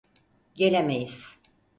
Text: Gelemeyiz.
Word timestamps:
Gelemeyiz. 0.55 1.37